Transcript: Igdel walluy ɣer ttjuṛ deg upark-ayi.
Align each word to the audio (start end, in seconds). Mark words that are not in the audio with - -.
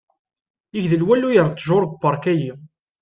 Igdel 0.77 1.01
walluy 1.07 1.37
ɣer 1.39 1.49
ttjuṛ 1.51 1.83
deg 1.85 1.93
upark-ayi. 1.95 2.51